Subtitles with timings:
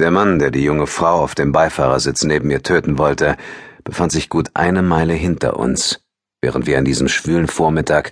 [0.00, 3.36] Der Mann, der die junge Frau auf dem Beifahrersitz neben mir töten wollte,
[3.84, 6.00] befand sich gut eine Meile hinter uns,
[6.40, 8.10] während wir an diesem schwülen Vormittag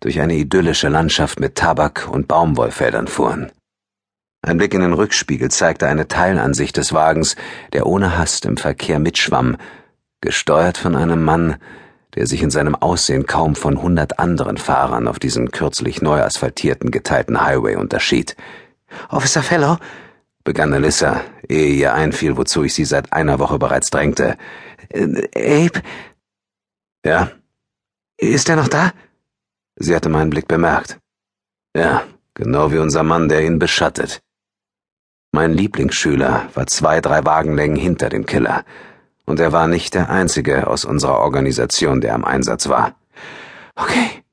[0.00, 3.52] durch eine idyllische Landschaft mit Tabak- und Baumwollfeldern fuhren.
[4.40, 7.36] Ein Blick in den Rückspiegel zeigte eine Teilansicht des Wagens,
[7.74, 9.58] der ohne Hast im Verkehr mitschwamm,
[10.22, 11.56] gesteuert von einem Mann,
[12.14, 16.90] der sich in seinem Aussehen kaum von hundert anderen Fahrern auf diesem kürzlich neu asphaltierten
[16.90, 18.34] geteilten Highway unterschied.
[19.10, 19.76] Officer Fellow,
[20.48, 24.38] begann Alyssa, ehe ihr einfiel, wozu ich sie seit einer Woche bereits drängte.
[24.88, 25.82] Äh, Abe?
[27.04, 27.32] Ja?
[28.16, 28.92] Ist er noch da?
[29.76, 30.98] Sie hatte meinen Blick bemerkt.
[31.76, 34.22] Ja, genau wie unser Mann, der ihn beschattet.
[35.32, 38.64] Mein Lieblingsschüler war zwei, drei Wagenlängen hinter dem Killer.
[39.26, 42.94] Und er war nicht der einzige aus unserer Organisation, der am Einsatz war.
[43.74, 44.24] Okay,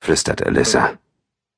[0.00, 0.92] flüsterte Alyssa.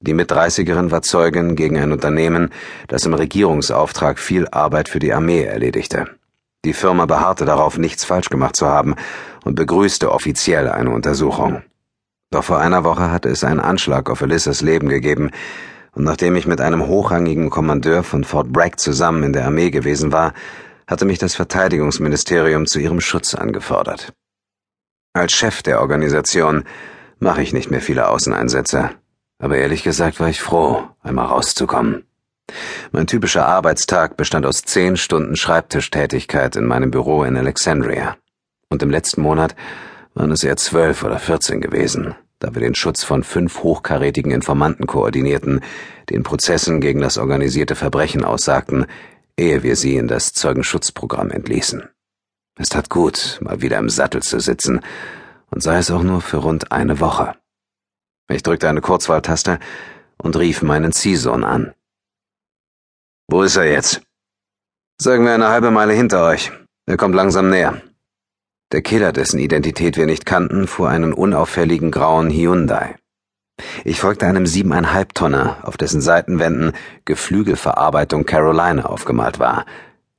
[0.06, 2.50] Die Mitdreißigerin war Zeugin gegen ein Unternehmen,
[2.86, 6.06] das im Regierungsauftrag viel Arbeit für die Armee erledigte.
[6.64, 8.94] Die Firma beharrte darauf, nichts falsch gemacht zu haben
[9.44, 11.62] und begrüßte offiziell eine Untersuchung.
[12.30, 15.30] Doch vor einer Woche hatte es einen Anschlag auf Alissas Leben gegeben,
[15.92, 20.12] und nachdem ich mit einem hochrangigen Kommandeur von Fort Bragg zusammen in der Armee gewesen
[20.12, 20.34] war,
[20.86, 24.12] hatte mich das Verteidigungsministerium zu ihrem Schutz angefordert.
[25.14, 26.64] Als Chef der Organisation
[27.18, 28.90] mache ich nicht mehr viele Außeneinsätze,
[29.38, 32.04] aber ehrlich gesagt war ich froh, einmal rauszukommen.
[32.92, 38.16] Mein typischer Arbeitstag bestand aus zehn Stunden Schreibtischtätigkeit in meinem Büro in Alexandria.
[38.68, 39.54] Und im letzten Monat
[40.14, 44.86] waren es eher zwölf oder vierzehn gewesen, da wir den Schutz von fünf hochkarätigen Informanten
[44.86, 45.60] koordinierten,
[46.10, 48.86] den Prozessen gegen das organisierte Verbrechen aussagten,
[49.36, 51.88] ehe wir sie in das Zeugenschutzprogramm entließen.
[52.58, 54.80] Es tat gut, mal wieder im Sattel zu sitzen,
[55.50, 57.34] und sei es auch nur für rund eine Woche.
[58.28, 59.58] Ich drückte eine Kurzwahltaste
[60.18, 61.74] und rief meinen Ziehsohn an.
[63.28, 64.02] Wo ist er jetzt?
[65.00, 66.52] Sagen wir eine halbe Meile hinter euch.
[66.86, 67.82] Er kommt langsam näher.
[68.72, 72.96] Der Killer, dessen Identität wir nicht kannten, fuhr einen unauffälligen grauen Hyundai.
[73.84, 76.72] Ich folgte einem siebeneinhalb Tonner, auf dessen Seitenwänden
[77.04, 79.66] Geflügelverarbeitung Carolina aufgemalt war.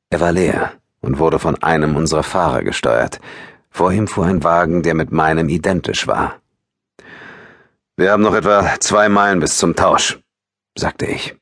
[0.10, 3.20] Er war leer und wurde von einem unserer Fahrer gesteuert.
[3.70, 6.40] Vor ihm fuhr ein Wagen, der mit meinem identisch war.
[8.00, 10.20] Wir haben noch etwa zwei Meilen bis zum Tausch,
[10.78, 11.36] sagte ich.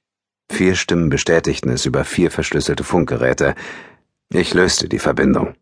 [0.50, 3.56] Vier Stimmen bestätigten es über vier verschlüsselte Funkgeräte.
[4.30, 5.56] Ich löste die Verbindung.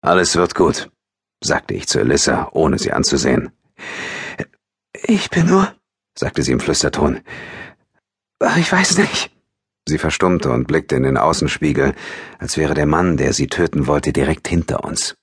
[0.00, 0.90] Alles wird gut,
[1.42, 3.52] sagte ich zu Alyssa, ohne sie anzusehen.
[5.02, 5.74] Ich bin nur,
[6.18, 7.20] sagte sie im Flüsterton.
[8.56, 9.32] Ich weiß nicht.
[9.86, 11.94] Sie verstummte und blickte in den Außenspiegel,
[12.38, 15.14] als wäre der Mann, der sie töten wollte, direkt hinter uns.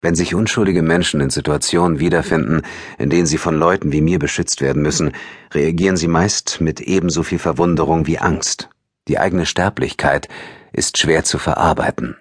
[0.00, 2.62] Wenn sich unschuldige Menschen in Situationen wiederfinden,
[2.98, 5.12] in denen sie von Leuten wie mir beschützt werden müssen,
[5.52, 8.68] reagieren sie meist mit ebenso viel Verwunderung wie Angst.
[9.08, 10.28] Die eigene Sterblichkeit
[10.72, 12.16] ist schwer zu verarbeiten.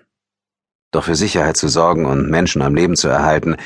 [0.92, 3.58] Doch für Sicherheit zu sorgen und Menschen am Leben zu erhalten,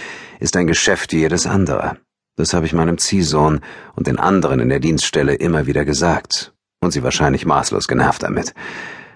[0.41, 1.97] ist ein Geschäft wie jedes andere.
[2.35, 3.61] Das habe ich meinem Ziehsohn
[3.95, 8.53] und den anderen in der Dienststelle immer wieder gesagt, und sie wahrscheinlich maßlos genervt damit.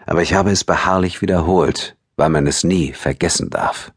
[0.05, 3.91] Aber ich habe es beharrlich wiederholt, weil man es nie vergessen darf.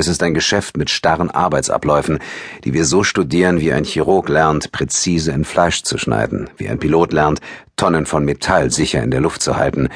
[0.00, 2.20] Es ist ein Geschäft mit starren Arbeitsabläufen,
[2.64, 6.78] die wir so studieren, wie ein Chirurg lernt, präzise in Fleisch zu schneiden, wie ein
[6.78, 7.40] Pilot lernt,
[7.76, 9.90] Tonnen von Metall sicher in der Luft zu halten.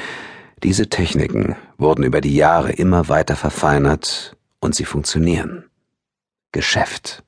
[0.61, 5.65] Diese Techniken wurden über die Jahre immer weiter verfeinert und sie funktionieren.
[6.51, 7.23] Geschäft.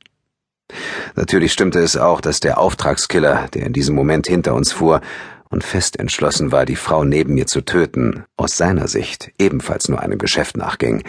[1.15, 5.01] Natürlich stimmte es auch, dass der Auftragskiller, der in diesem Moment hinter uns fuhr
[5.49, 9.99] und fest entschlossen war, die Frau neben mir zu töten, aus seiner Sicht ebenfalls nur
[9.99, 11.01] einem Geschäft nachging.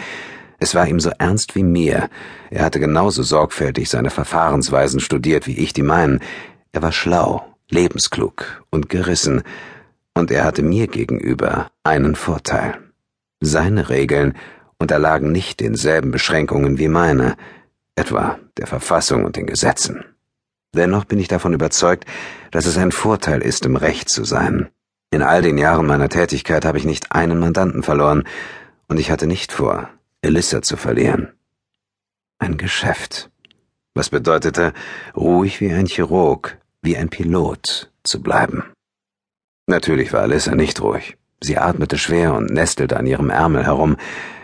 [0.59, 2.09] Es war ihm so ernst wie mir.
[2.49, 6.19] Er hatte genauso sorgfältig seine Verfahrensweisen studiert wie ich die meinen.
[6.71, 9.43] Er war schlau, lebensklug und gerissen,
[10.13, 12.77] und er hatte mir gegenüber einen Vorteil.
[13.39, 14.35] Seine Regeln
[14.77, 17.37] unterlagen nicht denselben Beschränkungen wie meine,
[17.95, 20.03] etwa der Verfassung und den Gesetzen.
[20.75, 22.05] Dennoch bin ich davon überzeugt,
[22.51, 24.69] dass es ein Vorteil ist, im Recht zu sein.
[25.11, 28.23] In all den Jahren meiner Tätigkeit habe ich nicht einen Mandanten verloren,
[28.87, 29.89] und ich hatte nicht vor,
[30.21, 31.29] Elissa zu verlieren.
[32.39, 33.29] Ein Geschäft.
[33.93, 34.73] Was bedeutete,
[35.15, 38.63] ruhig wie ein Chirurg, wie ein Pilot zu bleiben.
[39.67, 41.17] Natürlich war Elissa nicht ruhig.
[41.41, 43.95] Sie atmete schwer und nestelte an ihrem Ärmel herum,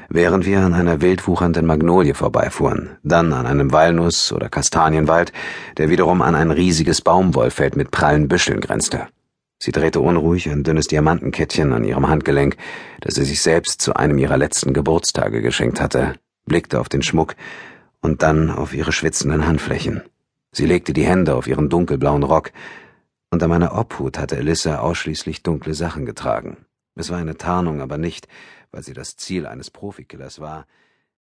[0.07, 5.33] während wir an einer wildwuchernden Magnolie vorbeifuhren, dann an einem Walnuss- oder Kastanienwald,
[5.77, 9.07] der wiederum an ein riesiges Baumwollfeld mit prallen Büscheln grenzte.
[9.57, 12.57] Sie drehte unruhig ein dünnes Diamantenkettchen an ihrem Handgelenk,
[13.01, 16.15] das sie sich selbst zu einem ihrer letzten Geburtstage geschenkt hatte,
[16.45, 17.35] blickte auf den Schmuck
[18.01, 20.03] und dann auf ihre schwitzenden Handflächen.
[20.51, 22.51] Sie legte die Hände auf ihren dunkelblauen Rock.
[23.29, 26.57] Unter meiner Obhut hatte Elissa ausschließlich dunkle Sachen getragen.
[26.95, 28.27] Es war eine Tarnung, aber nicht,
[28.71, 30.65] weil sie das Ziel eines Profikillers war,